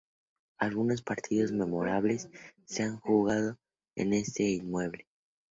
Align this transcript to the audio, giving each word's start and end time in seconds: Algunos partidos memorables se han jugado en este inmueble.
Algunos 0.57 1.03
partidos 1.03 1.51
memorables 1.51 2.27
se 2.65 2.81
han 2.81 2.97
jugado 2.97 3.59
en 3.95 4.13
este 4.13 4.41
inmueble. 4.49 5.05